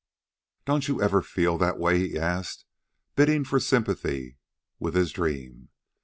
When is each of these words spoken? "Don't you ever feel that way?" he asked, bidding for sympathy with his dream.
"Don't 0.65 0.87
you 0.87 0.99
ever 0.99 1.21
feel 1.21 1.59
that 1.59 1.77
way?" 1.77 1.99
he 1.99 2.17
asked, 2.17 2.65
bidding 3.15 3.43
for 3.45 3.59
sympathy 3.59 4.37
with 4.79 4.95
his 4.95 5.11
dream. 5.11 5.69